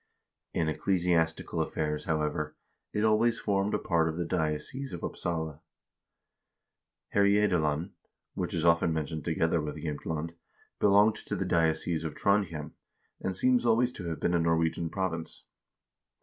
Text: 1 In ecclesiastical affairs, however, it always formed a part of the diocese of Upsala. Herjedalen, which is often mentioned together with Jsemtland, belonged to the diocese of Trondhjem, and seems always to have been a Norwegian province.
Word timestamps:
1 0.53 0.63
In 0.63 0.67
ecclesiastical 0.67 1.61
affairs, 1.61 2.05
however, 2.05 2.55
it 2.91 3.03
always 3.03 3.37
formed 3.37 3.75
a 3.75 3.77
part 3.77 4.09
of 4.09 4.17
the 4.17 4.25
diocese 4.25 4.93
of 4.93 5.03
Upsala. 5.03 5.61
Herjedalen, 7.13 7.91
which 8.33 8.51
is 8.55 8.65
often 8.65 8.93
mentioned 8.93 9.23
together 9.23 9.61
with 9.61 9.77
Jsemtland, 9.77 10.31
belonged 10.79 11.17
to 11.27 11.35
the 11.35 11.45
diocese 11.45 12.03
of 12.03 12.15
Trondhjem, 12.15 12.71
and 13.21 13.37
seems 13.37 13.63
always 13.63 13.91
to 13.91 14.05
have 14.05 14.19
been 14.19 14.33
a 14.33 14.39
Norwegian 14.39 14.89
province. 14.89 15.43